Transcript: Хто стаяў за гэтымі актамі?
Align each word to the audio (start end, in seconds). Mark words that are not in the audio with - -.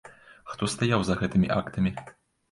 Хто 0.53 0.69
стаяў 0.75 1.03
за 1.09 1.17
гэтымі 1.19 1.51
актамі? 1.57 1.93